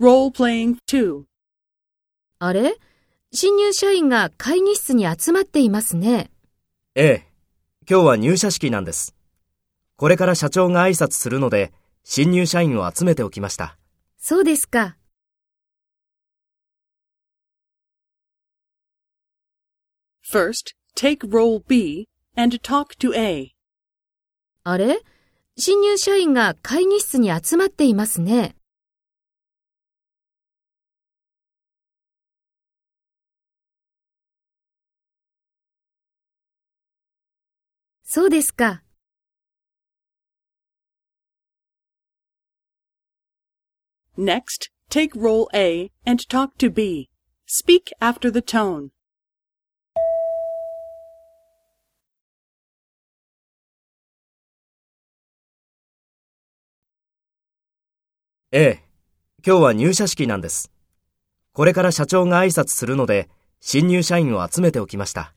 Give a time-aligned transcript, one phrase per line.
[0.00, 1.22] Role-playing 2.
[2.40, 2.74] あれ？
[3.32, 6.32] 新入社員が会議室に集まっていますね。
[6.96, 7.32] ええ。
[7.88, 9.14] 今日は入社式なんです。
[9.96, 11.72] これから社長が挨拶するので、
[12.02, 13.78] 新入社員を集めておきました。
[14.18, 14.96] そうですか。
[20.28, 23.52] First, take role B and talk to A.
[24.64, 24.98] あれ？
[25.56, 28.56] 新入社員が会議室に集まっていますね。
[38.16, 38.84] そうですか。
[44.16, 47.10] Next, take role A and talk to B.
[47.48, 48.90] Speak after the tone.
[58.52, 58.82] ええ。
[59.44, 60.70] 今日は入社式なんです。
[61.52, 65.34] これから社長が挨拶するので、新入社員を集めておきました。